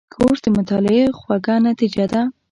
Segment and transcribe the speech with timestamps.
[0.13, 2.21] کورس د مطالعې خوږه نتیجه ده.